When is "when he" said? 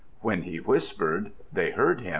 0.21-0.57